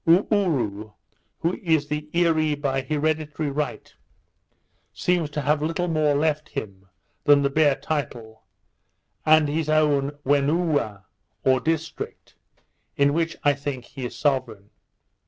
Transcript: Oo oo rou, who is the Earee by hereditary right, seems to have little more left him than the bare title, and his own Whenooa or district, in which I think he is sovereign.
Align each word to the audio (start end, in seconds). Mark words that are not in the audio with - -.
Oo 0.09 0.25
oo 0.33 0.49
rou, 0.49 0.93
who 1.41 1.53
is 1.61 1.87
the 1.87 2.09
Earee 2.11 2.55
by 2.59 2.81
hereditary 2.81 3.51
right, 3.51 3.93
seems 4.91 5.29
to 5.29 5.41
have 5.41 5.61
little 5.61 5.87
more 5.87 6.15
left 6.15 6.49
him 6.49 6.87
than 7.25 7.43
the 7.43 7.51
bare 7.51 7.75
title, 7.75 8.41
and 9.27 9.47
his 9.47 9.69
own 9.69 10.09
Whenooa 10.25 11.03
or 11.43 11.59
district, 11.59 12.33
in 12.97 13.13
which 13.13 13.37
I 13.43 13.53
think 13.53 13.85
he 13.85 14.03
is 14.03 14.17
sovereign. 14.17 14.71